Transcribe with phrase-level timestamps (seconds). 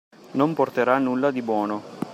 [0.31, 1.83] Non porterà a nulla di buono!